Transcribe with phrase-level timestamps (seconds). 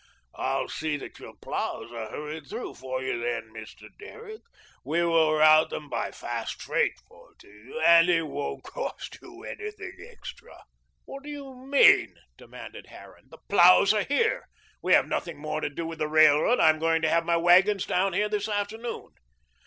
[0.33, 3.87] "I'll see that your ploughs are hurried through for you then, Mr.
[3.99, 4.41] Derrick.
[4.83, 9.95] We will route them by fast freight for you and it won't cost you anything
[10.11, 10.63] extra."
[11.05, 13.29] "What do you mean?" demanded Harran.
[13.29, 14.47] "The ploughs are here.
[14.81, 16.59] We have nothing more to do with the railroad.
[16.59, 19.09] I am going to have my wagons down here this afternoon."